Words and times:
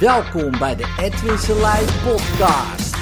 Welkom 0.00 0.58
bij 0.58 0.76
de 0.76 0.96
Edwin 1.00 1.38
Selijn 1.38 1.86
podcast. 2.04 2.96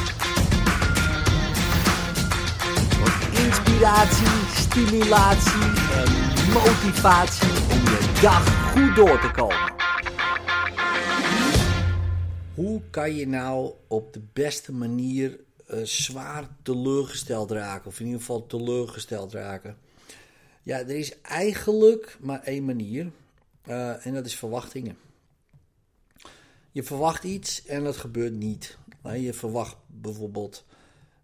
Voor 2.95 3.41
inspiratie, 3.45 4.27
stimulatie 4.55 5.63
en 5.93 6.13
motivatie 6.53 7.49
om 7.49 7.85
je 7.85 8.19
dag 8.23 8.73
goed 8.73 8.97
door 8.97 9.21
te 9.21 9.31
komen. 9.31 9.73
Hoe 12.55 12.83
kan 12.91 13.15
je 13.15 13.27
nou 13.27 13.73
op 13.87 14.13
de 14.13 14.23
beste 14.33 14.73
manier 14.73 15.39
uh, 15.71 15.83
zwaar 15.83 16.49
teleurgesteld 16.63 17.51
raken? 17.51 17.87
Of 17.87 18.01
in 18.01 18.07
ieder 18.07 18.21
geval 18.21 18.47
teleurgesteld 18.47 19.33
raken? 19.33 19.77
Ja, 20.63 20.79
er 20.79 20.99
is 20.99 21.21
eigenlijk 21.21 22.17
maar 22.21 22.43
één 22.43 22.65
manier. 22.65 23.11
Uh, 23.69 24.07
en 24.07 24.15
dat 24.15 24.27
is 24.27 24.35
verwachtingen. 24.37 24.97
Je 26.73 26.83
verwacht 26.83 27.25
iets 27.25 27.65
en 27.65 27.85
dat 27.85 27.97
gebeurt 27.97 28.35
niet. 28.35 28.79
Je 29.15 29.33
verwacht 29.33 29.77
bijvoorbeeld 29.87 30.65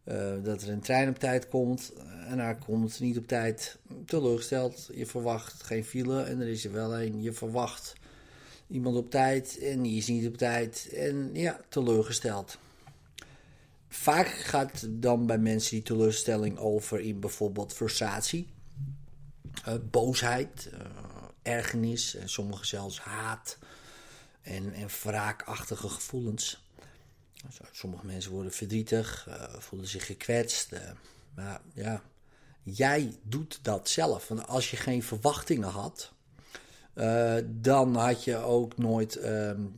uh, 0.05 0.33
dat 0.43 0.63
er 0.63 0.69
een 0.69 0.81
trein 0.81 1.09
op 1.09 1.19
tijd 1.19 1.49
komt 1.49 1.93
en 2.29 2.39
hij 2.39 2.55
komt 2.55 3.01
niet 3.01 3.19
op 3.19 3.27
tijd 3.27 3.79
teleurgesteld. 4.07 4.89
Je 4.95 5.07
verwacht 5.07 5.63
geen 5.63 5.85
file 5.85 6.23
en 6.23 6.41
er 6.41 6.49
is 6.49 6.65
er 6.65 6.73
wel 6.73 7.01
een. 7.01 7.23
Je 7.23 7.33
verwacht 7.33 7.93
iemand 8.69 8.97
op 8.97 9.11
tijd 9.11 9.59
en 9.59 9.83
die 9.83 9.97
is 9.97 10.07
niet 10.07 10.27
op 10.27 10.37
tijd 10.37 10.89
en 10.95 11.31
ja, 11.33 11.61
teleurgesteld. 11.69 12.59
Vaak 13.89 14.27
gaat 14.27 14.87
dan 14.91 15.27
bij 15.27 15.39
mensen 15.39 15.71
die 15.71 15.83
teleurstelling 15.83 16.59
over 16.59 17.01
in 17.01 17.21
bijvoorbeeld 17.21 17.73
frustratie, 17.73 18.49
uh, 19.69 19.75
boosheid, 19.91 20.71
uh, 20.73 20.81
ergernis 21.43 22.15
en 22.15 22.29
sommige 22.29 22.67
zelfs 22.67 23.01
haat 23.01 23.59
en, 24.45 24.73
en 24.73 24.89
wraakachtige 25.03 25.89
gevoelens. 25.89 26.63
Sommige 27.73 28.07
mensen 28.07 28.31
worden 28.31 28.53
verdrietig, 28.53 29.27
uh, 29.29 29.59
voelen 29.59 29.89
zich 29.89 30.07
gekwetst. 30.07 30.73
Uh, 30.73 30.81
maar 31.35 31.61
ja, 31.75 32.03
jij 32.63 33.17
doet 33.23 33.59
dat 33.63 33.89
zelf. 33.89 34.29
Want 34.29 34.47
als 34.47 34.71
je 34.71 34.77
geen 34.77 35.03
verwachtingen 35.03 35.69
had, 35.69 36.13
uh, 36.95 37.37
dan 37.47 37.97
had 37.97 38.25
je 38.25 38.37
ook 38.37 38.77
nooit 38.77 39.13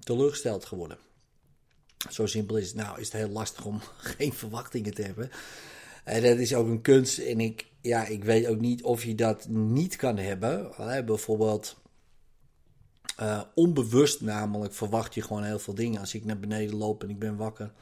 teleurgesteld 0.01 0.65
geworden. 0.65 0.99
Zo 2.11 2.27
simpel 2.27 2.57
is 2.57 2.67
het. 2.67 2.77
Nou, 2.77 3.01
is 3.01 3.13
het 3.13 3.17
heel 3.17 3.29
lastig 3.29 3.65
om 3.65 3.81
geen 4.17 4.33
verwachtingen 4.33 4.95
te 4.95 5.03
hebben. 5.03 5.31
En 6.05 6.23
dat 6.23 6.39
is 6.39 6.55
ook 6.55 6.67
een 6.67 6.83
kunst. 6.83 7.19
En 7.19 7.41
ik, 7.41 7.67
ja, 7.81 8.07
ik 8.07 8.25
weet 8.25 8.47
ook 8.47 8.61
niet 8.61 8.83
of 8.83 9.05
je 9.05 9.15
dat 9.15 9.49
niet 9.49 9.97
kan 9.97 10.17
hebben. 10.17 10.73
bijvoorbeeld 11.05 11.77
uh, 13.21 13.43
onbewust 13.55 14.21
namelijk 14.21 14.75
verwacht 14.75 15.15
je 15.15 15.23
gewoon 15.23 15.45
heel 15.45 15.59
veel 15.59 15.75
dingen. 15.75 16.01
Als 16.01 16.15
ik 16.15 16.25
naar 16.25 16.39
beneden 16.39 16.77
loop 16.77 17.03
en 17.03 17.11
ik 17.11 17.19
ben 17.19 17.37
wakker, 17.37 17.73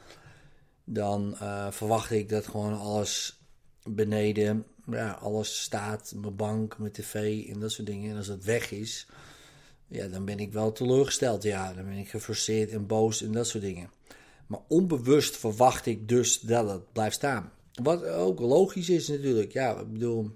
dan 0.83 1.37
uh, 1.41 1.71
verwacht 1.71 2.11
ik 2.11 2.29
dat 2.29 2.47
gewoon 2.47 2.79
alles 2.79 3.39
beneden, 3.83 4.65
ja, 4.91 5.11
alles 5.11 5.61
staat, 5.61 6.13
mijn 6.15 6.35
bank, 6.35 6.77
mijn 6.77 6.91
tv 6.91 7.47
en 7.47 7.59
dat 7.59 7.71
soort 7.71 7.87
dingen. 7.87 8.11
En 8.11 8.17
als 8.17 8.27
dat 8.27 8.43
weg 8.43 8.71
is, 8.71 9.07
ja, 9.87 10.07
dan 10.07 10.25
ben 10.25 10.39
ik 10.39 10.53
wel 10.53 10.71
teleurgesteld. 10.71 11.43
Ja, 11.43 11.73
dan 11.73 11.85
ben 11.85 11.97
ik 11.97 12.09
gefrustreerd 12.09 12.71
en 12.71 12.87
boos 12.87 13.21
en 13.21 13.31
dat 13.31 13.47
soort 13.47 13.63
dingen. 13.63 13.89
Maar 14.47 14.59
onbewust 14.67 15.37
verwacht 15.37 15.85
ik 15.85 16.07
dus 16.07 16.39
dat 16.39 16.69
het 16.69 16.93
blijft 16.93 17.15
staan. 17.15 17.51
Wat 17.73 18.05
ook 18.05 18.39
logisch 18.39 18.89
is 18.89 19.07
natuurlijk. 19.07 19.51
Ja, 19.51 19.79
ik 19.79 19.91
bedoel. 19.91 20.31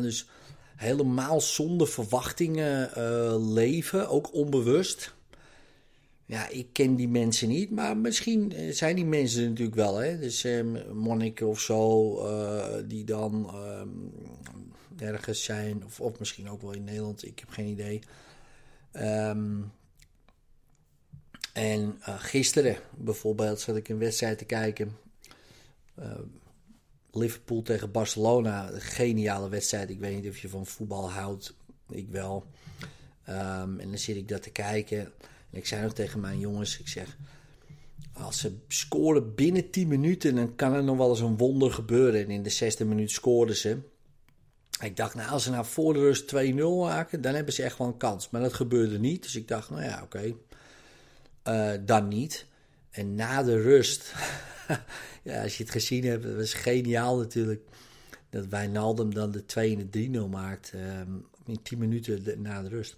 dus 0.00 0.28
helemaal 0.84 1.40
zonder 1.40 1.88
verwachtingen 1.88 2.90
uh, 2.98 3.52
leven, 3.54 4.08
ook 4.08 4.34
onbewust. 4.34 5.14
Ja, 6.26 6.48
ik 6.48 6.66
ken 6.72 6.94
die 6.96 7.08
mensen 7.08 7.48
niet, 7.48 7.70
maar 7.70 7.96
misschien 7.96 8.52
eh, 8.52 8.72
zijn 8.72 8.96
die 8.96 9.04
mensen 9.04 9.48
natuurlijk 9.48 9.76
wel. 9.76 9.96
Hè? 9.96 10.18
Dus 10.18 10.44
eh, 10.44 10.64
monniken 10.92 11.46
of 11.46 11.60
zo, 11.60 12.16
uh, 12.26 12.74
die 12.84 13.04
dan 13.04 13.50
uh, 13.54 15.08
ergens 15.08 15.44
zijn, 15.44 15.84
of, 15.98 16.18
misschien 16.18 16.50
ook 16.50 16.62
wel 16.62 16.72
in 16.72 16.84
Nederland, 16.84 17.26
ik 17.26 17.38
heb 17.38 17.48
geen 17.48 17.66
idee. 17.66 18.00
Um, 18.92 19.72
en 21.52 21.96
gisteren 22.02 22.76
bijvoorbeeld 22.96 23.60
zat 23.60 23.76
ik 23.76 23.88
een 23.88 23.98
wedstrijd 23.98 24.38
te 24.38 24.44
kijken. 24.44 24.96
Liverpool 27.14 27.62
tegen 27.62 27.90
Barcelona, 27.90 28.70
geniale 28.72 29.48
wedstrijd. 29.48 29.90
Ik 29.90 30.00
weet 30.00 30.22
niet 30.22 30.30
of 30.30 30.38
je 30.38 30.48
van 30.48 30.66
voetbal 30.66 31.10
houdt. 31.10 31.54
Ik 31.88 32.08
wel. 32.08 32.46
Um, 33.28 33.80
en 33.80 33.88
dan 33.88 33.98
zit 33.98 34.16
ik 34.16 34.28
dat 34.28 34.42
te 34.42 34.50
kijken. 34.50 34.98
En 35.50 35.58
ik 35.58 35.66
zei 35.66 35.82
nog 35.82 35.92
tegen 35.92 36.20
mijn 36.20 36.38
jongens, 36.38 36.78
ik 36.78 36.88
zeg... 36.88 37.16
Als 38.12 38.38
ze 38.38 38.56
scoren 38.68 39.34
binnen 39.34 39.70
10 39.70 39.88
minuten, 39.88 40.34
dan 40.34 40.54
kan 40.54 40.72
er 40.72 40.84
nog 40.84 40.96
wel 40.96 41.10
eens 41.10 41.20
een 41.20 41.36
wonder 41.36 41.72
gebeuren. 41.72 42.20
En 42.24 42.30
in 42.30 42.42
de 42.42 42.50
zesde 42.50 42.84
minuut 42.84 43.10
scoorden 43.10 43.56
ze. 43.56 43.78
Ik 44.80 44.96
dacht, 44.96 45.14
nou, 45.14 45.30
als 45.30 45.42
ze 45.42 45.50
nou 45.50 45.64
voor 45.64 45.92
de 45.92 45.98
rust 45.98 46.34
2-0 46.34 46.54
maken, 46.78 47.20
dan 47.20 47.34
hebben 47.34 47.54
ze 47.54 47.62
echt 47.62 47.78
wel 47.78 47.86
een 47.86 47.96
kans. 47.96 48.30
Maar 48.30 48.40
dat 48.40 48.52
gebeurde 48.52 48.98
niet. 48.98 49.22
Dus 49.22 49.36
ik 49.36 49.48
dacht, 49.48 49.70
nou 49.70 49.82
ja, 49.82 50.02
oké. 50.02 50.34
Uh, 51.48 51.72
dan 51.80 52.08
niet. 52.08 52.46
En 52.94 53.14
na 53.14 53.42
de 53.42 53.62
rust 53.62 54.14
ja, 55.22 55.42
als 55.42 55.56
je 55.56 55.62
het 55.62 55.72
gezien 55.72 56.04
hebt, 56.04 56.22
dat 56.22 56.36
was 56.36 56.52
geniaal 56.54 57.18
natuurlijk. 57.18 57.62
Dat 58.30 58.46
Wijnaldum 58.46 59.14
dan 59.14 59.30
de 59.30 59.46
2 59.46 59.76
en 59.76 59.90
de 59.90 60.26
3-0 60.26 60.30
maakt 60.30 60.72
um, 60.74 61.26
in 61.46 61.62
10 61.62 61.78
minuten 61.78 62.42
na 62.42 62.62
de 62.62 62.68
rust. 62.68 62.96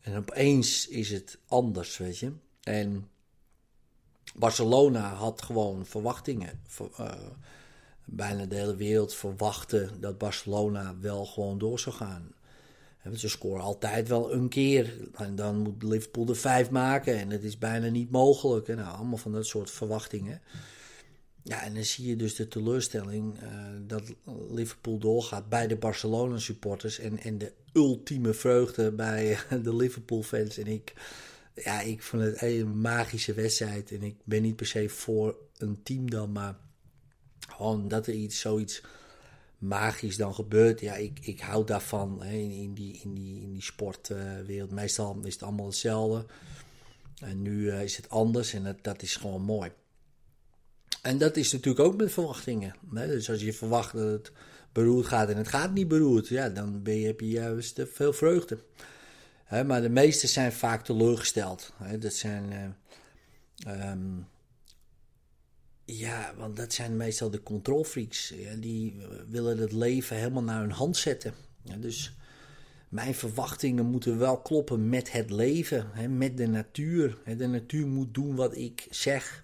En 0.00 0.16
opeens 0.16 0.88
is 0.88 1.10
het 1.10 1.38
anders, 1.46 1.96
weet 1.96 2.18
je. 2.18 2.32
En 2.62 3.08
Barcelona 4.34 5.14
had 5.14 5.42
gewoon 5.42 5.86
verwachtingen. 5.86 6.60
Uh, 7.00 7.12
bijna 8.04 8.44
de 8.44 8.54
hele 8.54 8.76
wereld 8.76 9.14
verwachtte 9.14 9.90
dat 10.00 10.18
Barcelona 10.18 10.94
wel 11.00 11.26
gewoon 11.26 11.58
door 11.58 11.78
zou 11.78 11.96
gaan. 11.96 12.33
Ze 13.12 13.28
scoren 13.28 13.62
altijd 13.62 14.08
wel 14.08 14.32
een 14.32 14.48
keer. 14.48 14.96
En 15.14 15.36
dan 15.36 15.58
moet 15.58 15.82
Liverpool 15.82 16.28
er 16.28 16.36
vijf 16.36 16.70
maken. 16.70 17.18
En 17.18 17.30
het 17.30 17.44
is 17.44 17.58
bijna 17.58 17.88
niet 17.88 18.10
mogelijk. 18.10 18.68
En 18.68 18.76
nou, 18.76 18.96
allemaal 18.96 19.18
van 19.18 19.32
dat 19.32 19.46
soort 19.46 19.70
verwachtingen. 19.70 20.40
Ja, 21.42 21.62
en 21.62 21.74
dan 21.74 21.84
zie 21.84 22.06
je 22.06 22.16
dus 22.16 22.34
de 22.34 22.48
teleurstelling 22.48 23.42
uh, 23.42 23.48
dat 23.86 24.02
Liverpool 24.50 24.98
doorgaat 24.98 25.48
bij 25.48 25.66
de 25.66 25.76
Barcelona 25.76 26.38
supporters 26.38 26.98
en, 26.98 27.18
en 27.18 27.38
de 27.38 27.52
ultieme 27.72 28.34
vreugde 28.34 28.92
bij 28.92 29.38
de 29.62 29.76
Liverpool 29.76 30.22
fans. 30.22 30.58
En 30.58 30.66
ik, 30.66 30.92
ja, 31.54 31.80
ik 31.80 32.02
vond 32.02 32.22
het 32.22 32.42
een 32.42 32.80
magische 32.80 33.34
wedstrijd 33.34 33.92
en 33.92 34.02
ik 34.02 34.16
ben 34.24 34.42
niet 34.42 34.56
per 34.56 34.66
se 34.66 34.88
voor 34.88 35.36
een 35.56 35.82
team 35.82 36.10
dan, 36.10 36.32
maar 36.32 36.56
gewoon 37.48 37.88
dat 37.88 38.06
er 38.06 38.14
iets, 38.14 38.40
zoiets 38.40 38.82
magisch 39.58 40.16
dan 40.16 40.34
gebeurt. 40.34 40.80
Ja, 40.80 40.94
ik, 40.94 41.18
ik 41.22 41.40
hou 41.40 41.66
daarvan 41.66 42.22
hè, 42.22 42.36
in, 42.36 42.74
die, 42.74 43.00
in, 43.02 43.14
die, 43.14 43.42
in 43.42 43.52
die 43.52 43.62
sportwereld. 43.62 44.70
Meestal 44.70 45.18
is 45.22 45.32
het 45.32 45.42
allemaal 45.42 45.66
hetzelfde. 45.66 46.26
En 47.20 47.42
nu 47.42 47.52
uh, 47.52 47.82
is 47.82 47.96
het 47.96 48.08
anders 48.08 48.52
en 48.52 48.76
dat, 48.82 49.02
is 49.02 49.16
gewoon 49.16 49.42
mooi. 49.42 49.70
En 51.02 51.18
dat 51.18 51.36
is 51.36 51.52
natuurlijk 51.52 51.86
ook 51.86 51.96
met 51.96 52.12
verwachtingen. 52.12 52.74
Hè? 52.94 53.06
Dus 53.06 53.30
als 53.30 53.40
je 53.40 53.52
verwacht 53.52 53.92
dat 53.92 54.10
het 54.10 54.32
beroerd 54.72 55.06
gaat 55.06 55.28
en 55.28 55.36
het 55.36 55.48
gaat 55.48 55.72
niet 55.72 55.88
beroerd, 55.88 56.28
ja, 56.28 56.48
dan 56.48 56.82
ben 56.82 56.94
je, 56.94 57.06
heb 57.06 57.20
je 57.20 57.28
juist 57.28 57.80
veel 57.92 58.12
vreugde. 58.12 58.58
Hè? 59.44 59.64
Maar 59.64 59.82
de 59.82 59.88
meesten 59.88 60.28
zijn 60.28 60.52
vaak 60.52 60.84
teleurgesteld. 60.84 61.72
Hè? 61.76 61.98
Dat 61.98 62.12
zijn. 62.12 62.76
Uh, 63.66 63.90
um, 63.90 64.26
ja, 65.84 66.34
want 66.36 66.56
dat 66.56 66.72
zijn 66.72 66.96
meestal 66.96 67.30
de 67.30 67.42
controlfreaks. 67.42 68.34
Die 68.58 68.96
willen 69.28 69.58
het 69.58 69.72
leven 69.72 70.16
helemaal 70.16 70.42
naar 70.42 70.60
hun 70.60 70.70
hand 70.70 70.96
zetten. 70.96 71.34
Ja, 71.62 71.76
dus 71.76 72.14
mijn 72.88 73.14
verwachtingen 73.14 73.86
moeten 73.86 74.18
wel 74.18 74.38
kloppen 74.40 74.88
met 74.88 75.12
het 75.12 75.30
leven, 75.30 75.86
hè, 75.92 76.08
met 76.08 76.36
de 76.36 76.46
natuur. 76.46 77.18
De 77.36 77.46
natuur 77.46 77.86
moet 77.86 78.14
doen 78.14 78.34
wat 78.34 78.56
ik 78.56 78.86
zeg. 78.90 79.42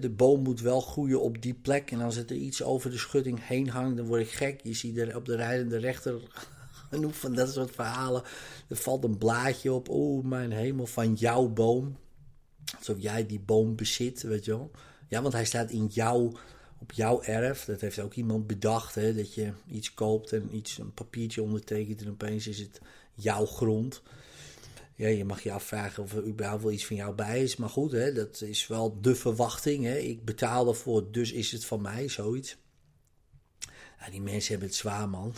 De 0.00 0.10
boom 0.10 0.42
moet 0.42 0.60
wel 0.60 0.80
groeien 0.80 1.20
op 1.20 1.42
die 1.42 1.54
plek. 1.54 1.90
En 1.90 2.00
als 2.00 2.16
het 2.16 2.30
er 2.30 2.36
iets 2.36 2.62
over 2.62 2.90
de 2.90 2.98
schutting 2.98 3.46
heen 3.46 3.68
hangt, 3.68 3.96
dan 3.96 4.06
word 4.06 4.20
ik 4.20 4.30
gek. 4.30 4.60
Je 4.62 4.74
ziet 4.74 4.96
er 4.96 5.16
op 5.16 5.24
de 5.24 5.36
rijdende 5.36 5.76
rechter 5.76 6.20
genoeg 6.90 7.16
van 7.16 7.34
dat 7.34 7.52
soort 7.52 7.70
verhalen. 7.70 8.22
Er 8.68 8.76
valt 8.76 9.04
een 9.04 9.18
blaadje 9.18 9.72
op. 9.72 9.88
Oh, 9.88 10.24
mijn 10.24 10.52
hemel, 10.52 10.86
van 10.86 11.14
jouw 11.14 11.48
boom. 11.48 11.96
Alsof 12.76 12.96
jij 12.98 13.26
die 13.26 13.40
boom 13.40 13.76
bezit, 13.76 14.22
weet 14.22 14.44
je 14.44 14.50
wel. 14.50 14.70
Ja, 15.08 15.22
want 15.22 15.34
hij 15.34 15.44
staat 15.44 15.70
in 15.70 15.86
jouw, 15.86 16.32
op 16.78 16.92
jouw 16.92 17.22
erf. 17.22 17.64
Dat 17.64 17.80
heeft 17.80 18.00
ook 18.00 18.14
iemand 18.14 18.46
bedacht, 18.46 18.94
hè, 18.94 19.14
dat 19.14 19.34
je 19.34 19.52
iets 19.66 19.94
koopt 19.94 20.32
en 20.32 20.56
iets, 20.56 20.78
een 20.78 20.92
papiertje 20.92 21.42
ondertekent 21.42 22.00
en 22.00 22.10
opeens 22.10 22.46
is 22.46 22.58
het 22.58 22.80
jouw 23.14 23.46
grond. 23.46 24.02
Ja, 24.94 25.08
je 25.08 25.24
mag 25.24 25.42
je 25.42 25.52
afvragen 25.52 26.02
of 26.02 26.12
er 26.12 26.26
überhaupt 26.26 26.62
wel 26.62 26.72
iets 26.72 26.86
van 26.86 26.96
jou 26.96 27.14
bij 27.14 27.42
is. 27.42 27.56
Maar 27.56 27.68
goed, 27.68 27.92
hè, 27.92 28.12
dat 28.12 28.40
is 28.40 28.66
wel 28.66 29.00
de 29.00 29.14
verwachting. 29.14 29.84
Hè. 29.84 29.96
Ik 29.96 30.24
betaal 30.24 30.68
ervoor, 30.68 31.12
dus 31.12 31.32
is 31.32 31.52
het 31.52 31.64
van 31.64 31.80
mij, 31.80 32.08
zoiets. 32.08 32.56
Ja, 34.00 34.10
die 34.10 34.20
mensen 34.20 34.50
hebben 34.50 34.68
het 34.68 34.76
zwaar, 34.76 35.08
man. 35.08 35.34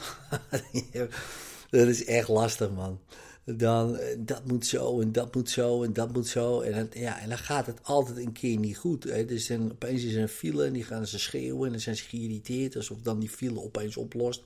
dat 1.71 1.89
is 1.89 2.05
echt 2.05 2.29
lastig, 2.29 2.71
man. 2.71 3.01
Dan 3.45 3.99
dat 4.19 4.47
moet 4.47 4.67
zo 4.67 5.01
en 5.01 5.13
dat 5.13 5.35
moet 5.35 5.51
zo 5.51 5.83
en 5.83 5.93
dat 5.93 6.13
moet 6.13 6.29
zo. 6.29 6.61
En, 6.61 6.91
ja, 6.93 7.21
en 7.21 7.29
dan 7.29 7.39
gaat 7.39 7.67
het 7.67 7.79
altijd 7.83 8.17
een 8.17 8.33
keer 8.33 8.59
niet 8.59 8.77
goed. 8.77 9.05
Hè. 9.05 9.25
Dus 9.25 9.47
dan 9.47 9.71
opeens 9.71 10.03
is 10.03 10.15
er 10.15 10.23
een 10.23 10.29
file 10.29 10.65
en 10.65 10.73
die 10.73 10.85
gaan 10.85 11.07
ze 11.07 11.19
schreeuwen 11.19 11.67
en 11.67 11.71
dan 11.71 11.81
zijn 11.81 11.97
ze 11.97 12.05
geïrriteerd 12.05 12.77
alsof 12.77 12.99
dan 13.03 13.19
die 13.19 13.29
file 13.29 13.61
opeens 13.61 13.97
oplost. 13.97 14.43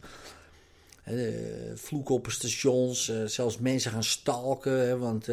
vloeken 1.74 2.14
op 2.14 2.30
stations, 2.30 3.12
zelfs 3.24 3.58
mensen 3.58 3.90
gaan 3.90 4.04
stalken, 4.04 4.98
want 4.98 5.28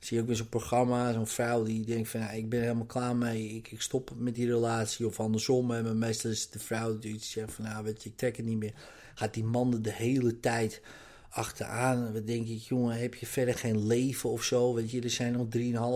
zie 0.00 0.16
je 0.16 0.20
ook 0.20 0.26
weer 0.26 0.36
zo'n 0.36 0.48
programma, 0.48 1.12
zo'n 1.12 1.26
vrouw 1.26 1.62
die 1.62 1.84
denkt 1.84 2.08
van, 2.08 2.30
ik 2.30 2.48
ben 2.48 2.60
helemaal 2.60 2.84
klaar 2.84 3.16
mee, 3.16 3.48
ik, 3.48 3.70
ik 3.70 3.80
stop 3.80 4.12
met 4.16 4.34
die 4.34 4.46
relatie. 4.46 5.06
Of 5.06 5.20
andersom, 5.20 5.70
hè. 5.70 5.82
maar 5.82 5.96
meestal 5.96 6.30
is 6.30 6.50
de 6.50 6.58
vrouw 6.58 6.98
die 6.98 7.18
zegt 7.20 7.52
van, 7.52 7.64
nou 7.64 7.84
weet 7.84 8.02
je, 8.02 8.08
ik 8.08 8.16
trek 8.16 8.36
het 8.36 8.46
niet 8.46 8.58
meer. 8.58 8.74
Gaat 9.14 9.34
die 9.34 9.44
man 9.44 9.72
er 9.72 9.82
de 9.82 9.92
hele 9.92 10.40
tijd 10.40 10.80
achteraan. 11.28 12.12
Dan 12.12 12.24
denk 12.24 12.48
ik, 12.48 12.60
jongen, 12.62 12.98
heb 13.00 13.14
je 13.14 13.26
verder 13.26 13.54
geen 13.54 13.86
leven 13.86 14.30
of 14.30 14.42
zo? 14.42 14.74
Weet 14.74 14.90
je, 14.90 15.00
er 15.00 15.10
zijn 15.10 15.32
nog 15.32 15.46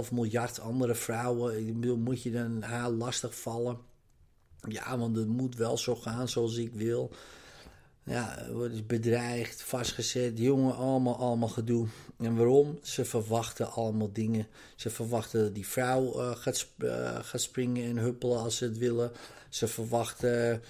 3,5 0.07 0.13
miljard 0.13 0.61
andere 0.61 0.95
vrouwen. 0.95 1.79
Moet 2.03 2.23
je 2.23 2.31
dan 2.31 2.63
haar 2.63 2.91
lastig 2.91 3.39
vallen? 3.39 3.79
Ja, 4.69 4.99
want 4.99 5.17
het 5.17 5.29
moet 5.29 5.57
wel 5.57 5.79
zo 5.79 5.97
gaan 5.97 6.29
zoals 6.29 6.57
ik 6.57 6.73
wil. 6.73 7.11
Ja, 8.05 8.47
wordt 8.53 8.87
bedreigd, 8.87 9.63
vastgezet, 9.63 10.39
jongen, 10.39 10.77
allemaal, 10.77 11.17
allemaal 11.17 11.49
gedoe. 11.49 11.87
En 12.19 12.37
waarom? 12.37 12.79
Ze 12.83 13.05
verwachten 13.05 13.73
allemaal 13.73 14.13
dingen. 14.13 14.47
Ze 14.77 14.91
verwachten 14.91 15.43
dat 15.43 15.55
die 15.55 15.67
vrouw 15.67 16.21
uh, 16.21 16.37
gaat, 16.37 16.67
uh, 16.79 17.19
gaat 17.23 17.41
springen 17.41 17.85
en 17.85 17.97
huppelen 17.97 18.39
als 18.39 18.57
ze 18.57 18.65
het 18.65 18.79
willen. 18.79 19.13
Ze 19.49 19.69
verwachten 19.69 20.63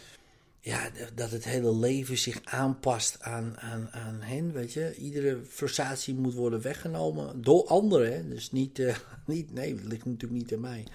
ja, 0.65 0.91
dat 1.15 1.31
het 1.31 1.45
hele 1.45 1.77
leven 1.77 2.19
zich 2.19 2.41
aanpast 2.45 3.21
aan, 3.21 3.59
aan, 3.59 3.91
aan 3.91 4.21
hen, 4.21 4.53
weet 4.53 4.73
je. 4.73 4.95
Iedere 4.95 5.45
frustratie 5.45 6.15
moet 6.15 6.35
worden 6.35 6.61
weggenomen 6.61 7.43
door 7.43 7.67
anderen, 7.67 8.31
Dus 8.31 8.51
niet, 8.51 8.79
uh, 8.79 8.97
niet, 9.27 9.53
nee, 9.53 9.75
het 9.75 9.85
ligt 9.85 10.05
natuurlijk 10.05 10.43
niet 10.43 10.53
aan 10.53 10.61
mij. 10.61 10.87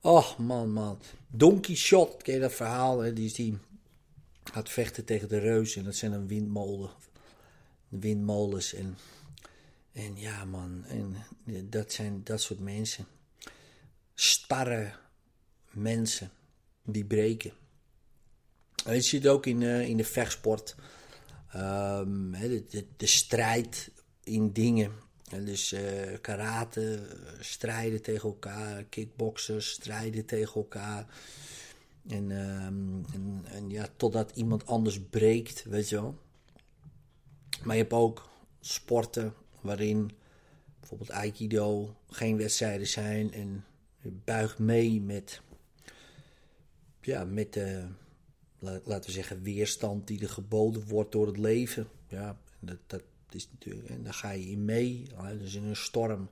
Oh, 0.00 0.38
man, 0.38 0.72
man. 0.72 0.98
Don 1.28 1.60
Quixote, 1.60 2.22
ken 2.22 2.34
je 2.34 2.40
dat 2.40 2.52
verhaal? 2.52 2.98
Hè? 2.98 3.12
Die 3.12 3.32
die 3.32 3.58
gaat 4.44 4.70
vechten 4.70 5.04
tegen 5.04 5.28
de 5.28 5.38
reuzen. 5.38 5.78
En 5.78 5.84
dat 5.84 5.96
zijn 5.96 6.12
een 6.12 6.26
windmolen. 6.26 6.90
Windmolens. 7.88 8.74
En, 8.74 8.96
en 9.92 10.16
ja, 10.16 10.44
man. 10.44 10.84
En 10.86 11.16
dat 11.70 11.92
zijn 11.92 12.20
dat 12.24 12.40
soort 12.40 12.60
mensen. 12.60 13.06
Starre 14.14 14.92
mensen 15.70 16.30
die 16.84 17.04
breken. 17.04 17.52
Je 18.94 19.00
ziet 19.00 19.28
ook 19.28 19.46
in, 19.46 19.60
uh, 19.60 19.88
in 19.88 19.96
de 19.96 20.04
vechtsport. 20.04 20.74
Um, 21.56 22.30
de, 22.30 22.86
de, 22.96 23.06
strijd 23.06 23.90
in 24.24 24.52
dingen. 24.52 24.92
En 25.30 25.44
dus 25.44 25.72
uh, 25.72 25.80
karate, 26.20 27.06
strijden 27.40 28.02
tegen 28.02 28.28
elkaar. 28.28 28.84
Kickboxers, 28.84 29.70
strijden 29.70 30.24
tegen 30.24 30.54
elkaar. 30.54 31.06
En, 32.08 32.30
um, 32.30 33.04
en, 33.12 33.44
en, 33.44 33.70
ja, 33.70 33.88
totdat 33.96 34.30
iemand 34.34 34.66
anders 34.66 35.00
breekt, 35.10 35.64
weet 35.64 35.88
je 35.88 35.94
wel. 35.94 36.18
Maar 37.64 37.76
je 37.76 37.82
hebt 37.82 37.94
ook 37.94 38.28
sporten 38.60 39.34
waarin 39.60 40.10
bijvoorbeeld 40.80 41.10
Aikido 41.10 41.96
geen 42.10 42.36
wedstrijden 42.36 42.86
zijn. 42.86 43.32
En 43.32 43.64
je 44.02 44.10
buigt 44.24 44.58
mee 44.58 45.00
met, 45.00 45.40
ja, 47.00 47.24
met 47.24 47.52
de, 47.52 47.86
laten 48.84 49.06
we 49.06 49.10
zeggen, 49.12 49.42
weerstand 49.42 50.06
die 50.06 50.20
er 50.20 50.28
geboden 50.28 50.86
wordt 50.86 51.12
door 51.12 51.26
het 51.26 51.38
leven. 51.38 51.88
Ja, 52.08 52.38
dat, 52.60 52.78
dat 52.86 53.02
is 53.30 53.48
natuurlijk, 53.52 53.88
en 53.88 54.02
daar 54.02 54.14
ga 54.14 54.30
je 54.30 54.50
in 54.50 54.64
mee. 54.64 55.06
Dus 55.38 55.54
in 55.54 55.64
een 55.64 55.76
storm, 55.76 56.28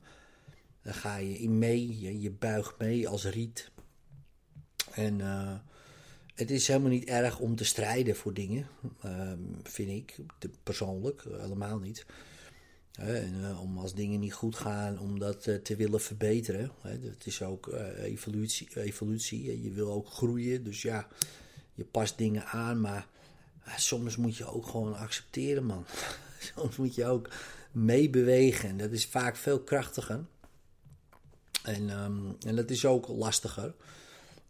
daar 0.83 0.95
ga 0.95 1.17
je 1.17 1.39
in 1.39 1.59
mee. 1.59 2.01
Je, 2.01 2.21
je 2.21 2.31
buigt 2.31 2.79
mee 2.79 3.09
als 3.09 3.25
riet. 3.25 3.73
En 4.95 5.19
uh, 5.19 5.55
het 6.35 6.51
is 6.51 6.67
helemaal 6.67 6.91
niet 6.91 7.09
erg 7.09 7.39
om 7.39 7.57
te 7.57 7.65
strijden 7.65 8.17
voor 8.17 8.35
dingen, 8.35 8.67
uh, 9.05 9.33
vind 9.63 9.91
ik 9.91 10.17
persoonlijk, 10.63 11.25
helemaal 11.31 11.79
niet. 11.79 12.07
En, 12.93 13.35
uh, 13.35 13.61
om 13.63 13.79
als 13.79 13.95
dingen 13.95 14.21
niet 14.21 14.33
goed 14.33 14.57
gaan, 14.57 14.99
om 14.99 15.19
dat 15.19 15.43
te 15.43 15.77
willen 15.77 16.01
verbeteren. 16.01 16.71
Het 16.81 17.27
is 17.27 17.43
ook 17.43 17.73
evolutie, 17.97 18.81
evolutie. 18.83 19.63
Je 19.63 19.71
wil 19.71 19.93
ook 19.93 20.09
groeien, 20.09 20.65
dus 20.65 20.83
ja, 20.83 21.09
je 21.75 21.85
past 21.85 22.19
dingen 22.19 22.47
aan, 22.47 22.81
maar 22.81 23.07
soms 23.77 24.17
moet 24.17 24.37
je 24.37 24.47
ook 24.47 24.67
gewoon 24.67 24.97
accepteren, 24.97 25.65
man. 25.65 25.85
soms 26.57 26.77
moet 26.77 26.95
je 26.95 27.07
ook 27.07 27.29
meebewegen 27.73 28.69
en 28.69 28.77
dat 28.77 28.93
is 28.93 29.07
vaak 29.07 29.37
veel 29.37 29.61
krachtiger. 29.61 30.25
En, 31.63 32.05
um, 32.05 32.37
en 32.47 32.57
dat 32.57 32.71
is 32.71 32.85
ook 32.85 33.09
lastiger. 33.09 33.75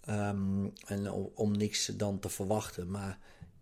Um, 0.09 0.73
en 0.87 1.13
om 1.35 1.57
niks 1.57 1.87
dan 1.87 2.19
te 2.19 2.29
verwachten. 2.29 2.91
Maar, 2.91 3.19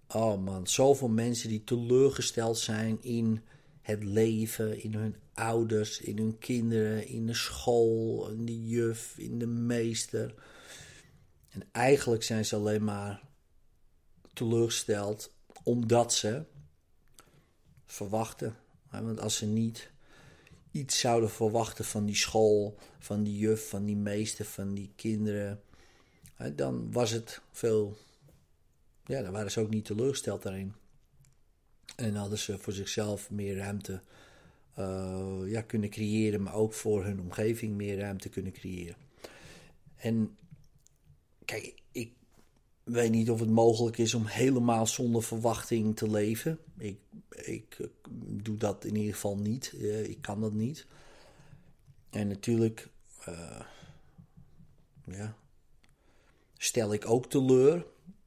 oh 0.08 0.44
man, 0.44 0.67
zoveel 0.67 1.08
mensen 1.08 1.49
die 1.49 1.65
teleurgesteld 1.65 2.58
zijn 2.58 3.03
in 3.03 3.43
het 3.81 4.05
leven, 4.05 4.82
in 4.82 4.94
hun 4.94 5.17
ouders, 5.35 6.00
in 6.00 6.17
hun 6.17 6.38
kinderen, 6.38 7.06
in 7.06 7.26
de 7.26 7.35
school, 7.35 8.29
in 8.29 8.44
de 8.44 8.67
juf, 8.67 9.19
in 9.19 9.38
de 9.38 9.47
meester. 9.47 10.35
En 11.49 11.62
eigenlijk 11.73 12.23
zijn 12.23 12.44
ze 12.44 12.56
alleen 12.56 12.85
maar 12.85 13.23
teleurgesteld 14.32 15.32
omdat 15.62 16.12
ze 16.12 16.44
verwachten. 17.87 18.56
Want 18.90 19.20
als 19.20 19.37
ze 19.37 19.46
niet 19.46 19.90
iets 20.70 20.99
zouden 20.99 21.31
verwachten 21.31 21.84
van 21.84 22.05
die 22.05 22.14
school, 22.17 22.79
van 22.99 23.23
die 23.23 23.38
juf, 23.38 23.69
van 23.69 23.84
die 23.84 23.96
meester, 23.96 24.44
van 24.44 24.75
die 24.75 24.93
kinderen, 24.96 25.62
dan 26.55 26.93
was 26.93 27.11
het 27.11 27.40
veel. 27.50 27.96
Ja, 29.06 29.23
dan 29.23 29.32
waren 29.32 29.50
ze 29.50 29.61
ook 29.61 29.70
niet 29.70 29.84
teleurgesteld 29.84 30.43
daarin. 30.43 30.75
En 31.96 32.14
hadden 32.14 32.38
ze 32.38 32.58
voor 32.58 32.73
zichzelf 32.73 33.31
meer 33.31 33.56
ruimte 33.56 34.02
uh, 34.79 35.38
ja, 35.46 35.62
kunnen 35.62 35.90
creëren, 35.90 36.43
maar 36.43 36.55
ook 36.55 36.75
voor 36.75 37.05
hun 37.05 37.20
omgeving 37.20 37.76
meer 37.76 37.99
ruimte 37.99 38.29
kunnen 38.29 38.52
creëren. 38.52 38.96
En 39.96 40.37
kijk, 41.44 41.75
ik 41.93 42.12
weet 42.84 43.11
niet 43.11 43.31
of 43.31 43.40
het 43.40 43.50
mogelijk 43.50 43.99
is 43.99 44.14
om 44.14 44.26
helemaal 44.26 44.87
zonder 44.87 45.23
verwachting 45.23 45.96
te 45.96 46.11
leven. 46.11 46.58
Ik, 46.79 46.99
ik, 47.31 47.88
doe 48.26 48.56
dat 48.56 48.84
in 48.84 48.96
ieder 48.96 49.15
geval 49.15 49.36
niet. 49.36 49.72
Uh, 49.77 50.08
ik 50.08 50.22
kan 50.22 50.41
dat 50.41 50.53
niet. 50.53 50.86
En 52.10 52.29
natuurlijk, 52.29 52.89
uh, 53.29 53.60
ja, 55.05 55.36
stel 56.56 56.93
ik 56.93 57.08
ook 57.08 57.27
teleur. 57.27 57.86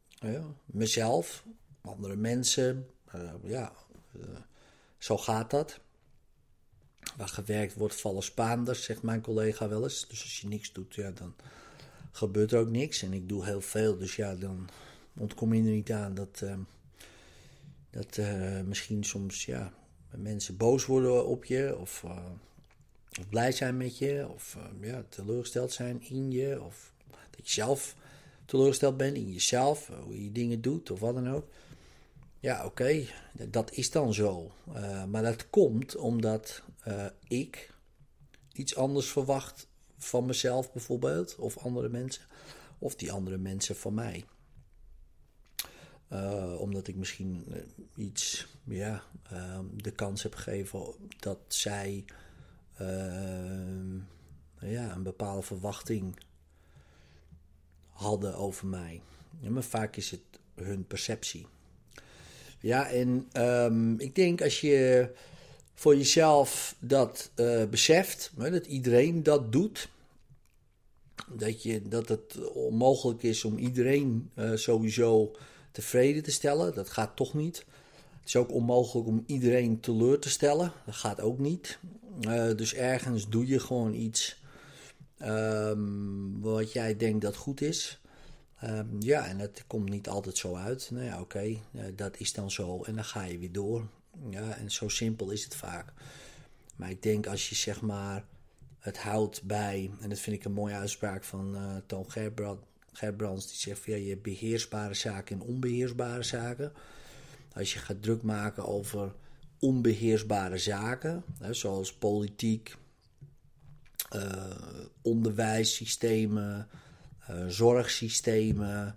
Ja, 0.09 0.45
mezelf, 0.65 1.43
andere 1.81 2.15
mensen. 2.15 2.89
Ja, 3.43 3.73
zo 4.97 5.17
gaat 5.17 5.51
dat. 5.51 5.79
Waar 7.17 7.27
gewerkt 7.27 7.73
wordt, 7.73 8.01
vallen 8.01 8.23
Spaanders, 8.23 8.83
zegt 8.83 9.01
mijn 9.01 9.21
collega 9.21 9.69
wel 9.69 9.83
eens. 9.83 10.07
Dus 10.07 10.21
als 10.21 10.41
je 10.41 10.47
niks 10.47 10.73
doet, 10.73 10.95
ja, 10.95 11.11
dan 11.11 11.35
gebeurt 12.15 12.53
ook 12.53 12.69
niks. 12.69 13.01
En 13.01 13.13
ik 13.13 13.29
doe 13.29 13.45
heel 13.45 13.61
veel, 13.61 13.97
dus 13.97 14.15
ja, 14.15 14.35
dan 14.35 14.69
ontkom 15.17 15.53
je 15.53 15.63
er 15.63 15.69
niet 15.69 15.91
aan 15.91 16.13
dat, 16.13 16.41
uh, 16.43 16.53
dat 17.89 18.19
misschien 18.65 19.03
soms 19.03 19.45
ja, 19.45 19.73
mensen 20.11 20.57
boos 20.57 20.85
worden 20.85 21.25
op 21.25 21.45
je. 21.45 21.77
Of, 21.77 22.03
of 23.19 23.29
blij 23.29 23.51
zijn 23.51 23.77
met 23.77 23.97
je. 23.97 24.27
Of 24.33 24.57
ja, 24.81 25.05
teleurgesteld 25.09 25.71
zijn 25.71 26.01
in 26.09 26.31
je. 26.31 26.61
Of 26.61 26.93
dat 27.29 27.47
je 27.47 27.53
zelf 27.53 27.95
teleurgesteld 28.45 28.97
bent 28.97 29.15
in 29.15 29.31
jezelf, 29.31 29.89
eh, 29.89 29.99
hoe 29.99 30.23
je 30.23 30.31
dingen 30.31 30.61
doet 30.61 30.91
of 30.91 30.99
wat 30.99 31.13
dan 31.13 31.29
ook. 31.29 31.47
Ja, 32.39 32.65
oké, 32.65 33.05
dat 33.49 33.71
is 33.71 33.91
dan 33.91 34.13
zo. 34.13 34.51
Maar 35.09 35.23
dat 35.23 35.49
komt 35.49 35.95
omdat 35.95 36.63
ik 37.27 37.73
iets 38.53 38.75
anders 38.75 39.09
verwacht 39.09 39.67
van 40.05 40.25
mezelf 40.25 40.71
bijvoorbeeld, 40.71 41.35
of 41.35 41.57
andere 41.57 41.89
mensen, 41.89 42.23
of 42.79 42.95
die 42.95 43.11
andere 43.11 43.37
mensen 43.37 43.75
van 43.75 43.93
mij. 43.93 44.25
Uh, 46.11 46.59
omdat 46.59 46.87
ik 46.87 46.95
misschien 46.95 47.45
iets, 47.95 48.47
ja, 48.63 49.03
de 49.75 49.91
kans 49.91 50.23
heb 50.23 50.35
gegeven 50.35 50.93
dat 51.19 51.37
zij 51.47 52.05
ja, 54.59 54.95
een 54.95 55.03
bepaalde 55.03 55.41
verwachting 55.41 56.19
hadden 57.89 58.35
over 58.35 58.67
mij. 58.67 59.01
Maar 59.49 59.63
vaak 59.63 59.95
is 59.95 60.11
het 60.11 60.21
hun 60.55 60.87
perceptie. 60.87 61.47
Ja, 62.59 62.89
en 62.89 63.29
um, 63.37 63.99
ik 63.99 64.15
denk 64.15 64.41
als 64.41 64.61
je 64.61 65.09
voor 65.73 65.95
jezelf 65.95 66.75
dat 66.79 67.31
uh, 67.35 67.65
beseft, 67.65 68.31
hè, 68.37 68.51
dat 68.51 68.65
iedereen 68.65 69.23
dat 69.23 69.51
doet, 69.51 69.89
dat, 71.29 71.63
je, 71.63 71.87
dat 71.87 72.07
het 72.07 72.51
onmogelijk 72.53 73.23
is 73.23 73.45
om 73.45 73.57
iedereen 73.57 74.29
uh, 74.35 74.55
sowieso 74.55 75.35
tevreden 75.71 76.23
te 76.23 76.31
stellen, 76.31 76.73
dat 76.73 76.89
gaat 76.89 77.15
toch 77.15 77.33
niet. 77.33 77.65
Het 78.19 78.27
is 78.27 78.35
ook 78.35 78.51
onmogelijk 78.51 79.07
om 79.07 79.23
iedereen 79.25 79.79
teleur 79.79 80.19
te 80.19 80.29
stellen. 80.29 80.71
Dat 80.85 80.95
gaat 80.95 81.21
ook 81.21 81.39
niet. 81.39 81.79
Uh, 82.21 82.55
dus 82.55 82.73
ergens 82.73 83.29
doe 83.29 83.47
je 83.47 83.59
gewoon 83.59 83.93
iets 83.93 84.41
um, 85.21 86.41
wat 86.41 86.71
jij 86.71 86.97
denkt 86.97 87.21
dat 87.21 87.35
goed 87.35 87.61
is. 87.61 87.99
Um, 88.63 88.95
ja, 88.99 89.27
en 89.27 89.37
dat 89.37 89.63
komt 89.67 89.89
niet 89.89 90.09
altijd 90.09 90.37
zo 90.37 90.55
uit. 90.55 90.89
Nou 90.91 91.05
ja, 91.05 91.21
oké, 91.21 91.43
uh, 91.43 91.59
dat 91.95 92.17
is 92.17 92.33
dan 92.33 92.51
zo. 92.51 92.83
En 92.83 92.95
dan 92.95 93.03
ga 93.03 93.23
je 93.23 93.39
weer 93.39 93.51
door. 93.51 93.87
Ja, 94.29 94.57
en 94.57 94.71
zo 94.71 94.89
simpel 94.89 95.31
is 95.31 95.43
het 95.43 95.55
vaak. 95.55 95.93
Maar 96.75 96.89
ik 96.89 97.03
denk 97.03 97.27
als 97.27 97.49
je 97.49 97.55
zeg 97.55 97.81
maar 97.81 98.25
het 98.85 98.97
houdt 98.97 99.43
bij, 99.43 99.91
en 100.01 100.09
dat 100.09 100.19
vind 100.19 100.35
ik 100.35 100.45
een 100.45 100.51
mooie 100.51 100.73
uitspraak 100.73 101.23
van 101.23 101.55
uh, 101.55 101.75
Toon 101.85 102.11
Gerbrand, 102.11 102.59
Gerbrands, 102.93 103.47
die 103.47 103.57
zegt 103.57 103.79
van 103.79 103.93
ja, 103.93 103.99
je 103.99 104.17
beheersbare 104.17 104.93
zaken 104.93 105.39
en 105.39 105.47
onbeheersbare 105.47 106.23
zaken. 106.23 106.73
Als 107.53 107.73
je 107.73 107.79
gaat 107.79 108.01
druk 108.01 108.21
maken 108.21 108.65
over 108.65 109.13
onbeheersbare 109.59 110.57
zaken, 110.57 111.23
hè, 111.39 111.53
zoals 111.53 111.93
politiek, 111.93 112.75
uh, 114.15 114.55
onderwijssystemen, 115.01 116.67
uh, 117.29 117.47
zorgsystemen, 117.47 118.95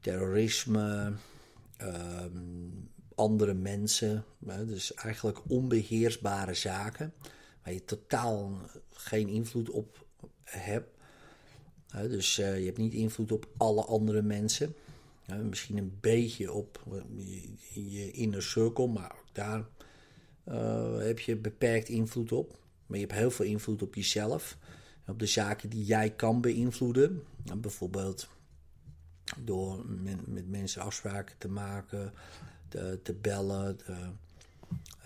terrorisme, 0.00 1.12
uh, 1.82 2.24
andere 3.14 3.54
mensen. 3.54 4.24
dus 4.66 4.94
eigenlijk 4.94 5.38
onbeheersbare 5.50 6.54
zaken 6.54 7.12
waar 7.62 7.72
je 7.72 7.84
totaal 7.84 8.58
geen 8.90 9.28
invloed 9.28 9.70
op 9.70 10.06
hebt. 10.44 10.90
dus 11.90 12.38
uh, 12.38 12.58
je 12.58 12.64
hebt 12.64 12.78
niet 12.78 12.94
invloed 12.94 13.32
op 13.32 13.48
alle 13.56 13.84
andere 13.84 14.22
mensen. 14.22 14.74
misschien 15.42 15.76
een 15.76 15.98
beetje 16.00 16.52
op 16.52 16.84
je, 17.16 17.90
je 17.90 18.10
inner 18.10 18.42
circle, 18.42 18.86
maar 18.86 19.12
ook 19.12 19.28
daar 19.32 19.64
uh, 20.48 20.98
heb 20.98 21.18
je 21.18 21.36
beperkt 21.36 21.88
invloed 21.88 22.32
op. 22.32 22.58
Maar 22.86 22.98
je 22.98 23.06
hebt 23.06 23.18
heel 23.18 23.30
veel 23.30 23.46
invloed 23.46 23.82
op 23.82 23.94
jezelf. 23.94 24.56
Op 25.06 25.18
de 25.18 25.26
zaken 25.26 25.70
die 25.70 25.84
jij 25.84 26.10
kan 26.10 26.40
beïnvloeden. 26.40 27.22
bijvoorbeeld 27.56 28.28
door 29.38 29.84
met, 30.26 30.48
mensen 30.48 30.82
afspraken 30.82 31.38
te 31.38 31.48
maken, 31.48 32.12
te, 32.68 33.00
te 33.02 33.14
bellen, 33.14 33.78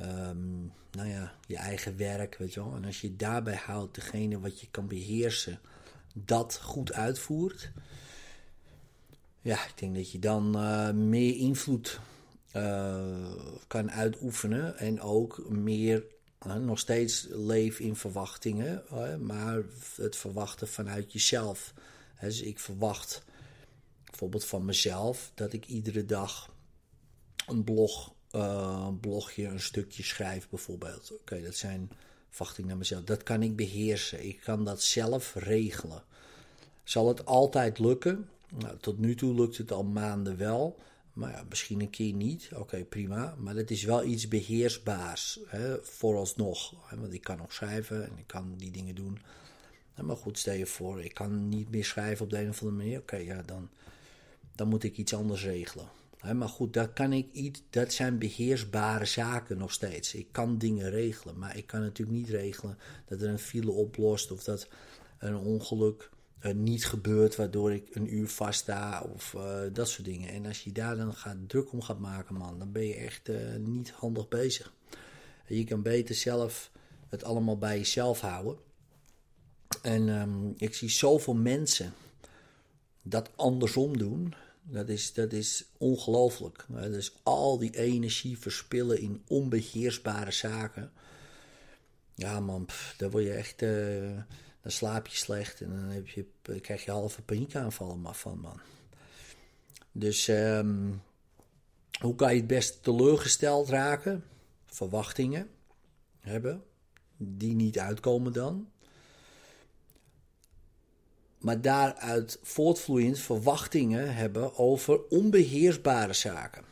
um, 0.00 0.72
nou 0.90 1.08
ja, 1.08 1.32
je 1.46 1.56
eigen 1.56 1.96
werk, 1.96 2.36
weet 2.38 2.54
je 2.54 2.60
wel. 2.64 2.74
En 2.74 2.84
als 2.84 3.00
je 3.00 3.16
daarbij 3.16 3.60
houdt, 3.64 3.94
degene 3.94 4.40
wat 4.40 4.60
je 4.60 4.66
kan 4.70 4.88
beheersen, 4.88 5.60
dat 6.14 6.60
goed 6.62 6.92
uitvoert. 6.92 7.72
Ja, 9.40 9.64
ik 9.64 9.72
denk 9.78 9.94
dat 9.94 10.12
je 10.12 10.18
dan 10.18 10.56
uh, 10.56 10.90
meer 10.90 11.36
invloed 11.36 12.00
uh, 12.56 13.32
kan 13.66 13.90
uitoefenen 13.90 14.78
en 14.78 15.00
ook 15.00 15.48
meer 15.48 16.04
uh, 16.46 16.54
nog 16.54 16.78
steeds 16.78 17.26
leef 17.30 17.78
in 17.80 17.96
verwachtingen, 17.96 18.82
maar 19.20 19.62
het 19.96 20.16
verwachten 20.16 20.68
vanuit 20.68 21.12
jezelf. 21.12 21.74
Dus 22.20 22.40
ik 22.40 22.58
verwacht 22.58 23.24
bijvoorbeeld 24.04 24.44
van 24.44 24.64
mezelf 24.64 25.30
dat 25.34 25.52
ik 25.52 25.66
iedere 25.66 26.04
dag 26.04 26.54
een 27.46 27.64
blog 27.64 28.14
een 28.36 29.00
blogje, 29.00 29.46
een 29.46 29.60
stukje 29.60 30.02
schrijf 30.02 30.48
bijvoorbeeld. 30.48 31.12
Oké, 31.20 31.42
dat 31.42 31.54
zijn 31.54 31.90
verwachtingen 32.28 32.68
naar 32.68 32.78
mezelf. 32.78 33.04
Dat 33.04 33.22
kan 33.22 33.42
ik 33.42 33.56
beheersen. 33.56 34.26
Ik 34.26 34.40
kan 34.40 34.64
dat 34.64 34.82
zelf 34.82 35.34
regelen. 35.34 36.02
Zal 36.84 37.08
het 37.08 37.26
altijd 37.26 37.78
lukken? 37.78 38.28
Nou, 38.58 38.76
tot 38.78 38.98
nu 38.98 39.14
toe 39.14 39.34
lukt 39.34 39.56
het 39.56 39.72
al 39.72 39.84
maanden 39.84 40.36
wel. 40.36 40.78
Maar 41.12 41.30
ja, 41.30 41.44
misschien 41.48 41.80
een 41.80 41.90
keer 41.90 42.12
niet. 42.12 42.50
Oké, 42.54 42.84
prima. 42.84 43.34
Maar 43.38 43.54
het 43.54 43.70
is 43.70 43.84
wel 43.84 44.04
iets 44.04 44.28
beheersbaars. 44.28 45.40
Hè, 45.46 45.82
vooralsnog. 45.82 46.74
Want 46.94 47.12
ik 47.12 47.22
kan 47.22 47.36
nog 47.36 47.52
schrijven 47.52 48.04
en 48.04 48.18
ik 48.18 48.26
kan 48.26 48.54
die 48.56 48.70
dingen 48.70 48.94
doen. 48.94 49.18
Maar 50.02 50.16
goed, 50.16 50.38
stel 50.38 50.54
je 50.54 50.66
voor, 50.66 51.04
ik 51.04 51.14
kan 51.14 51.48
niet 51.48 51.70
meer 51.70 51.84
schrijven 51.84 52.24
op 52.24 52.30
de 52.30 52.38
een 52.38 52.48
of 52.48 52.62
andere 52.62 52.82
manier. 52.82 52.98
Oké, 52.98 53.16
ja, 53.16 53.42
dan, 53.42 53.68
dan 54.54 54.68
moet 54.68 54.82
ik 54.82 54.96
iets 54.96 55.14
anders 55.14 55.44
regelen 55.44 55.88
maar 56.20 56.48
goed, 56.48 56.72
dat, 56.72 56.92
kan 56.92 57.12
ik 57.12 57.32
iets, 57.32 57.62
dat 57.70 57.92
zijn 57.92 58.18
beheersbare 58.18 59.04
zaken 59.04 59.58
nog 59.58 59.72
steeds. 59.72 60.14
Ik 60.14 60.28
kan 60.32 60.58
dingen 60.58 60.90
regelen, 60.90 61.38
maar 61.38 61.56
ik 61.56 61.66
kan 61.66 61.80
natuurlijk 61.80 62.18
niet 62.18 62.28
regelen 62.28 62.78
dat 63.06 63.20
er 63.20 63.28
een 63.28 63.38
file 63.38 63.70
oplost 63.70 64.30
of 64.30 64.44
dat 64.44 64.68
een 65.18 65.36
ongeluk 65.36 66.10
uh, 66.40 66.52
niet 66.54 66.86
gebeurt 66.86 67.36
waardoor 67.36 67.72
ik 67.72 67.94
een 67.94 68.14
uur 68.14 68.28
vaststa 68.28 69.02
of 69.14 69.34
uh, 69.36 69.60
dat 69.72 69.88
soort 69.88 70.04
dingen. 70.04 70.28
En 70.28 70.46
als 70.46 70.64
je 70.64 70.72
daar 70.72 70.96
dan 70.96 71.14
gaat, 71.14 71.36
druk 71.46 71.72
om 71.72 71.82
gaat 71.82 71.98
maken, 71.98 72.34
man, 72.34 72.58
dan 72.58 72.72
ben 72.72 72.86
je 72.86 72.94
echt 72.94 73.28
uh, 73.28 73.56
niet 73.56 73.90
handig 73.90 74.28
bezig. 74.28 74.72
Je 75.46 75.64
kan 75.64 75.82
beter 75.82 76.14
zelf 76.14 76.70
het 77.08 77.24
allemaal 77.24 77.58
bij 77.58 77.76
jezelf 77.76 78.20
houden. 78.20 78.56
En 79.82 80.08
um, 80.08 80.54
ik 80.56 80.74
zie 80.74 80.88
zoveel 80.88 81.34
mensen 81.34 81.92
dat 83.02 83.30
andersom 83.36 83.98
doen. 83.98 84.34
Dat 84.68 84.88
is, 84.88 85.12
dat 85.12 85.32
is 85.32 85.64
ongelooflijk. 85.78 86.64
Dus 86.68 87.12
al 87.22 87.58
die 87.58 87.76
energie 87.76 88.38
verspillen 88.38 89.00
in 89.00 89.22
onbeheersbare 89.26 90.30
zaken. 90.30 90.92
Ja, 92.14 92.40
man, 92.40 92.68
daar 92.96 93.10
word 93.10 93.24
je 93.24 93.32
echt. 93.32 93.62
Uh, 93.62 94.18
dan 94.62 94.74
slaap 94.74 95.06
je 95.06 95.16
slecht 95.16 95.60
en 95.60 95.68
dan 95.68 95.78
heb 95.88 96.08
je, 96.08 96.26
krijg 96.60 96.84
je 96.84 96.90
halve 96.90 97.22
paniekaanvallen 97.22 98.14
van, 98.14 98.38
man. 98.38 98.60
Dus 99.92 100.28
um, 100.28 101.02
hoe 102.00 102.14
kan 102.14 102.32
je 102.32 102.38
het 102.38 102.46
best 102.46 102.82
teleurgesteld 102.82 103.68
raken? 103.68 104.24
Verwachtingen 104.66 105.48
hebben 106.20 106.64
die 107.16 107.54
niet 107.54 107.78
uitkomen 107.78 108.32
dan 108.32 108.70
maar 111.38 111.60
daaruit 111.60 112.38
voortvloeiend 112.42 113.18
verwachtingen 113.18 114.14
hebben 114.14 114.58
over 114.58 115.00
onbeheersbare 115.08 116.12
zaken. 116.12 116.62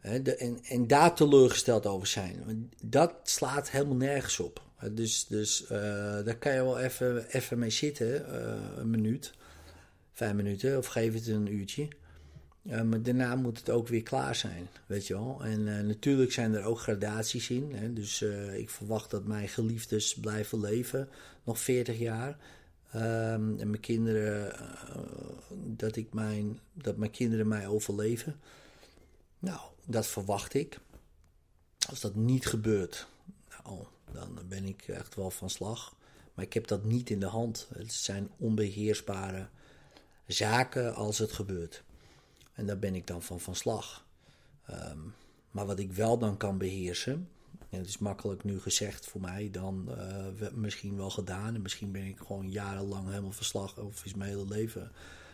en, 0.00 0.86
daar 0.86 1.14
teleurgesteld 1.14 1.86
over 1.86 2.06
zijn. 2.06 2.70
Dat 2.82 3.14
slaat 3.22 3.70
helemaal 3.70 3.96
nergens 3.96 4.40
op. 4.40 4.62
Dus, 4.88 5.26
dus 5.26 5.62
uh, 5.62 5.68
daar 6.24 6.36
kan 6.38 6.52
je 6.52 6.62
wel 6.62 6.78
even, 6.78 7.26
even 7.28 7.58
mee 7.58 7.70
zitten, 7.70 8.06
uh, 8.06 8.54
een 8.76 8.90
minuut, 8.90 9.32
vijf 10.12 10.32
minuten, 10.32 10.78
of 10.78 10.86
geef 10.86 11.14
het 11.14 11.26
een 11.26 11.52
uurtje. 11.52 11.88
Uh, 12.62 12.82
maar 12.82 13.02
daarna 13.02 13.34
moet 13.34 13.58
het 13.58 13.70
ook 13.70 13.88
weer 13.88 14.02
klaar 14.02 14.34
zijn, 14.34 14.68
weet 14.86 15.06
je 15.06 15.14
wel. 15.14 15.40
En 15.44 15.86
natuurlijk 15.86 16.32
zijn 16.32 16.54
er 16.54 16.64
ook 16.64 16.80
gradaties 16.80 17.50
in. 17.50 17.74
Hè? 17.74 17.92
Dus 17.92 18.22
ik 18.56 18.70
verwacht 18.70 19.10
dat 19.10 19.24
mijn 19.24 19.48
geliefdes 19.48 20.14
blijven 20.14 20.60
leven, 20.60 21.08
nog 21.44 21.58
40 21.58 21.98
jaar. 21.98 22.36
Um, 22.94 23.58
en 23.58 23.70
mijn 23.70 23.80
kinderen, 23.80 24.54
uh, 24.54 24.96
dat, 25.50 25.96
ik 25.96 26.12
mijn, 26.12 26.58
dat 26.72 26.96
mijn 26.96 27.10
kinderen 27.10 27.48
mij 27.48 27.66
overleven. 27.66 28.40
Nou, 29.38 29.60
dat 29.84 30.06
verwacht 30.06 30.54
ik. 30.54 30.78
Als 31.88 32.00
dat 32.00 32.14
niet 32.14 32.46
gebeurt, 32.46 33.08
nou, 33.64 33.84
dan 34.12 34.38
ben 34.48 34.64
ik 34.64 34.88
echt 34.88 35.14
wel 35.14 35.30
van 35.30 35.50
slag. 35.50 35.94
Maar 36.34 36.44
ik 36.44 36.52
heb 36.52 36.66
dat 36.66 36.84
niet 36.84 37.10
in 37.10 37.20
de 37.20 37.26
hand. 37.26 37.68
Het 37.74 37.92
zijn 37.92 38.30
onbeheersbare 38.36 39.48
zaken 40.26 40.94
als 40.94 41.18
het 41.18 41.32
gebeurt. 41.32 41.82
En 42.54 42.66
daar 42.66 42.78
ben 42.78 42.94
ik 42.94 43.06
dan 43.06 43.22
van 43.22 43.40
van 43.40 43.54
slag. 43.54 44.06
Um, 44.70 45.14
maar 45.50 45.66
wat 45.66 45.78
ik 45.78 45.92
wel 45.92 46.18
dan 46.18 46.36
kan 46.36 46.58
beheersen, 46.58 47.28
het 47.78 47.88
is 47.88 47.98
makkelijk 47.98 48.44
nu 48.44 48.60
gezegd 48.60 49.06
voor 49.06 49.20
mij 49.20 49.48
dan 49.50 49.88
uh, 49.88 50.50
misschien 50.52 50.96
wel 50.96 51.10
gedaan. 51.10 51.54
En 51.54 51.62
misschien 51.62 51.92
ben 51.92 52.04
ik 52.04 52.18
gewoon 52.18 52.50
jarenlang 52.50 53.08
helemaal 53.08 53.32
verslag, 53.32 53.78
of 53.78 54.04
is 54.04 54.14
mijn 54.14 54.30
hele 54.30 54.48
leven 54.48 54.92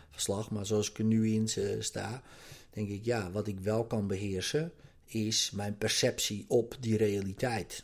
verslag. 0.09 0.51
Maar 0.51 0.65
zoals 0.65 0.89
ik 0.89 0.97
er 0.97 1.03
nu 1.03 1.31
in 1.31 1.49
uh, 1.57 1.81
sta, 1.81 2.23
denk 2.69 2.89
ik, 2.89 3.05
ja, 3.05 3.31
wat 3.31 3.47
ik 3.47 3.59
wel 3.59 3.85
kan 3.85 4.07
beheersen, 4.07 4.71
is 5.05 5.51
mijn 5.51 5.77
perceptie 5.77 6.45
op 6.47 6.77
die 6.79 6.97
realiteit. 6.97 7.83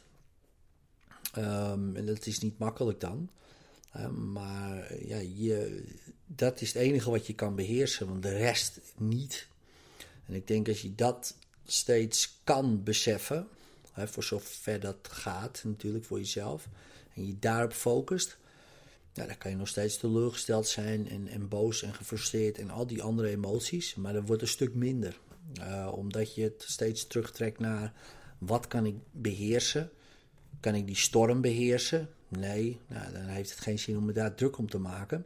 Um, 1.37 1.95
en 1.95 2.05
dat 2.05 2.25
is 2.25 2.39
niet 2.39 2.57
makkelijk 2.57 2.99
dan. 2.99 3.29
Maar 4.33 5.05
ja, 5.05 5.17
je, 5.17 5.83
dat 6.25 6.61
is 6.61 6.73
het 6.73 6.81
enige 6.81 7.09
wat 7.09 7.27
je 7.27 7.33
kan 7.33 7.55
beheersen, 7.55 8.07
want 8.07 8.23
de 8.23 8.37
rest 8.37 8.79
niet. 8.97 9.47
En 10.25 10.33
ik 10.33 10.47
denk 10.47 10.67
als 10.67 10.81
je 10.81 10.95
dat 10.95 11.35
steeds 11.65 12.39
kan 12.43 12.83
beseffen, 12.83 13.47
Voor 13.95 14.23
zover 14.23 14.79
dat 14.79 14.97
gaat, 15.01 15.61
natuurlijk 15.65 16.05
voor 16.05 16.17
jezelf. 16.17 16.67
En 17.13 17.27
je 17.27 17.39
daarop 17.39 17.73
focust. 17.73 18.37
Dan 19.13 19.37
kan 19.37 19.51
je 19.51 19.57
nog 19.57 19.67
steeds 19.67 19.97
teleurgesteld 19.97 20.67
zijn 20.67 21.09
en, 21.09 21.27
en 21.27 21.47
boos 21.47 21.81
en 21.81 21.93
gefrustreerd 21.93 22.57
en 22.57 22.69
al 22.69 22.87
die 22.87 23.03
andere 23.03 23.29
emoties. 23.29 23.95
Maar 23.95 24.13
dat 24.13 24.27
wordt 24.27 24.41
een 24.41 24.47
stuk 24.47 24.73
minder. 24.73 25.19
Uh, 25.59 25.91
omdat 25.95 26.35
je 26.35 26.43
het 26.43 26.63
steeds 26.67 27.07
terugtrekt 27.07 27.59
naar 27.59 27.93
wat 28.37 28.67
kan 28.67 28.85
ik 28.85 28.95
beheersen? 29.11 29.91
Kan 30.59 30.75
ik 30.75 30.85
die 30.85 30.95
storm 30.95 31.41
beheersen? 31.41 32.09
Nee, 32.27 32.79
nou, 32.87 33.11
dan 33.13 33.21
heeft 33.21 33.49
het 33.49 33.59
geen 33.59 33.79
zin 33.79 33.97
om 33.97 34.05
me 34.05 34.13
daar 34.13 34.35
druk 34.35 34.57
om 34.57 34.69
te 34.69 34.77
maken. 34.77 35.25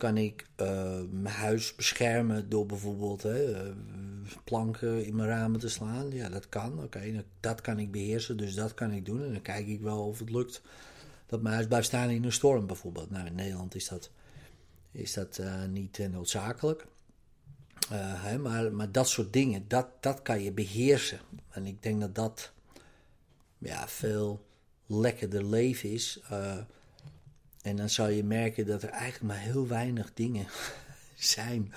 Kan 0.00 0.16
ik 0.16 0.46
eh, 0.56 1.00
mijn 1.10 1.34
huis 1.34 1.74
beschermen 1.74 2.48
door 2.48 2.66
bijvoorbeeld 2.66 3.22
hè, 3.22 3.52
eh, 3.52 3.72
planken 4.44 5.04
in 5.04 5.16
mijn 5.16 5.28
ramen 5.28 5.60
te 5.60 5.68
slaan? 5.68 6.10
Ja, 6.10 6.28
dat 6.28 6.48
kan. 6.48 6.82
Oké, 6.82 7.24
dat 7.40 7.60
kan 7.60 7.78
ik 7.78 7.90
beheersen, 7.90 8.36
dus 8.36 8.54
dat 8.54 8.74
kan 8.74 8.92
ik 8.92 9.04
doen. 9.04 9.24
En 9.24 9.32
dan 9.32 9.42
kijk 9.42 9.66
ik 9.66 9.80
wel 9.80 10.06
of 10.06 10.18
het 10.18 10.30
lukt 10.30 10.62
dat 11.26 11.42
mijn 11.42 11.54
huis 11.54 11.66
blijft 11.66 11.86
staan 11.86 12.10
in 12.10 12.24
een 12.24 12.32
storm 12.32 12.66
bijvoorbeeld. 12.66 13.10
Nou, 13.10 13.26
in 13.26 13.34
Nederland 13.34 13.74
is 13.74 13.88
dat, 13.88 14.10
is 14.92 15.12
dat 15.12 15.38
uh, 15.38 15.64
niet 15.64 16.08
noodzakelijk. 16.10 16.86
Hè, 17.94 18.38
maar, 18.38 18.72
maar 18.72 18.92
dat 18.92 19.08
soort 19.08 19.32
dingen, 19.32 19.64
dat, 19.68 19.86
dat 20.00 20.22
kan 20.22 20.42
je 20.42 20.52
beheersen. 20.52 21.20
En 21.50 21.66
ik 21.66 21.82
denk 21.82 22.00
dat 22.00 22.14
dat 22.14 22.52
ja, 23.58 23.88
veel 23.88 24.46
lekkerder 24.86 25.44
leven 25.44 25.90
is. 25.90 26.20
En 27.62 27.76
dan 27.76 27.88
zal 27.90 28.08
je 28.08 28.24
merken 28.24 28.66
dat 28.66 28.82
er 28.82 28.88
eigenlijk 28.88 29.34
maar 29.34 29.42
heel 29.42 29.66
weinig 29.66 30.14
dingen 30.14 30.46
zijn 31.14 31.72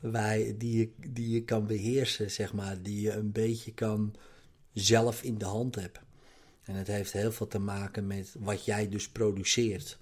waar, 0.00 0.38
die, 0.58 0.78
je, 0.78 1.08
die 1.10 1.30
je 1.30 1.44
kan 1.44 1.66
beheersen, 1.66 2.30
zeg 2.30 2.52
maar. 2.52 2.82
Die 2.82 3.00
je 3.00 3.12
een 3.12 3.32
beetje 3.32 3.72
kan 3.72 4.14
zelf 4.72 5.22
in 5.22 5.38
de 5.38 5.44
hand 5.44 5.74
hebben. 5.74 6.02
En 6.62 6.74
het 6.74 6.86
heeft 6.86 7.12
heel 7.12 7.32
veel 7.32 7.46
te 7.46 7.58
maken 7.58 8.06
met 8.06 8.34
wat 8.38 8.64
jij 8.64 8.88
dus 8.88 9.08
produceert. 9.08 9.98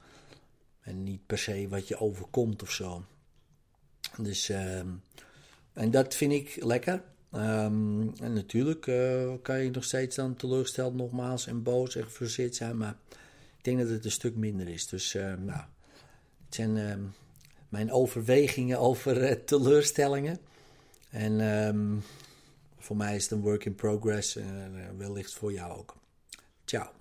En 0.81 1.03
niet 1.03 1.27
per 1.27 1.39
se 1.39 1.69
wat 1.69 1.89
je 1.89 2.01
overkomt 2.01 2.63
of 2.63 2.71
zo. 2.71 3.05
Dus, 4.17 4.51
uh, 4.51 4.79
en 5.73 5.91
dat 5.91 6.15
vind 6.15 6.33
ik 6.33 6.65
lekker. 6.65 7.03
Um, 7.35 8.13
en 8.17 8.33
natuurlijk 8.33 8.87
uh, 8.87 9.33
kan 9.43 9.63
je 9.63 9.71
nog 9.71 9.85
steeds 9.85 10.17
dan 10.17 10.37
teleurgesteld 10.37 10.95
nogmaals 10.95 11.47
en 11.47 11.63
boos 11.63 11.97
en 11.97 12.05
gefrustreerd 12.05 12.57
zijn. 12.57 12.77
Maar 12.77 12.97
ik 13.61 13.67
denk 13.67 13.79
dat 13.79 13.89
het 13.89 14.05
een 14.05 14.11
stuk 14.11 14.37
minder 14.37 14.69
is. 14.69 14.87
Dus 14.87 15.15
uh, 15.15 15.23
nou, 15.23 15.61
het 16.45 16.55
zijn 16.55 16.77
uh, 16.77 16.95
mijn 17.69 17.93
overwegingen 17.93 18.79
over 18.79 19.31
uh, 19.31 19.31
teleurstellingen. 19.45 20.39
En 21.11 21.41
um, 21.41 22.03
voor 22.79 22.97
mij 22.97 23.17
is 23.17 23.23
het 23.23 23.33
een 23.33 23.41
work 23.41 23.65
in 23.65 23.75
progress. 23.75 24.39
wellicht 24.97 25.35
voor 25.35 25.53
jou 25.53 25.79
ook. 25.79 25.97
Ciao. 26.65 27.00